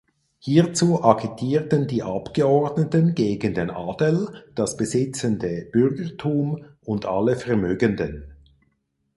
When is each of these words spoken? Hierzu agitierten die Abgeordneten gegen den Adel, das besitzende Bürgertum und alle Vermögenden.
Hierzu 0.39 1.03
agitierten 1.03 1.85
die 1.85 2.01
Abgeordneten 2.01 3.13
gegen 3.13 3.53
den 3.53 3.69
Adel, 3.69 4.45
das 4.55 4.75
besitzende 4.75 5.67
Bürgertum 5.71 6.65
und 6.83 7.05
alle 7.05 7.35
Vermögenden. 7.35 8.33